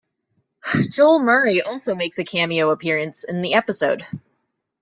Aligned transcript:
Joel 0.89 1.21
Murray 1.21 1.61
also 1.61 1.93
makes 1.93 2.17
a 2.17 2.23
cameo 2.23 2.71
appearance 2.71 3.23
in 3.23 3.43
the 3.43 3.53
episode. 3.53 4.01